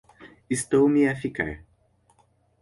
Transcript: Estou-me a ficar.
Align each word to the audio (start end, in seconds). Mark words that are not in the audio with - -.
Estou-me 0.55 1.01
a 1.09 1.13
ficar. 1.27 1.51